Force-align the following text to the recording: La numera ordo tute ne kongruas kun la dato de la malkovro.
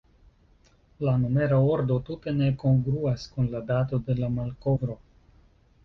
La 1.07 1.13
numera 1.25 1.59
ordo 1.75 1.99
tute 2.09 2.35
ne 2.39 2.49
kongruas 2.65 3.29
kun 3.37 3.53
la 3.55 3.65
dato 3.71 4.05
de 4.11 4.21
la 4.25 4.35
malkovro. 4.41 4.99